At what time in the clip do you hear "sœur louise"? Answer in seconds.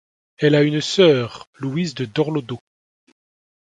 0.81-1.93